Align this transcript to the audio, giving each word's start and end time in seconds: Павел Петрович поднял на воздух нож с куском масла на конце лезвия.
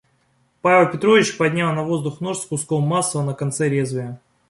Павел 0.63 0.91
Петрович 0.91 1.37
поднял 1.37 1.73
на 1.75 1.83
воздух 1.83 2.21
нож 2.21 2.39
с 2.39 2.45
куском 2.47 2.81
масла 2.83 3.21
на 3.21 3.35
конце 3.35 3.69
лезвия. 3.69 4.19